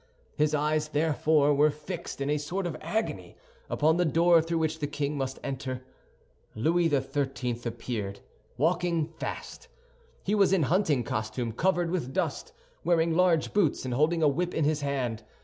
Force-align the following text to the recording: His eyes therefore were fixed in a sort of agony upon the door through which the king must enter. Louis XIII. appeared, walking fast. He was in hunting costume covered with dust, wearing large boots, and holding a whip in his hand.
His 0.35 0.55
eyes 0.55 0.87
therefore 0.87 1.53
were 1.53 1.69
fixed 1.69 2.21
in 2.21 2.29
a 2.31 2.39
sort 2.39 2.65
of 2.65 2.75
agony 2.81 3.37
upon 3.69 3.97
the 3.97 4.03
door 4.03 4.41
through 4.41 4.57
which 4.57 4.79
the 4.79 4.87
king 4.87 5.15
must 5.15 5.37
enter. 5.43 5.83
Louis 6.55 6.89
XIII. 6.89 7.55
appeared, 7.65 8.21
walking 8.57 9.05
fast. 9.05 9.67
He 10.23 10.33
was 10.33 10.53
in 10.53 10.63
hunting 10.63 11.03
costume 11.03 11.51
covered 11.51 11.91
with 11.91 12.13
dust, 12.15 12.51
wearing 12.83 13.13
large 13.13 13.53
boots, 13.53 13.85
and 13.85 13.93
holding 13.93 14.23
a 14.23 14.27
whip 14.27 14.55
in 14.55 14.63
his 14.65 14.81
hand. 14.81 15.21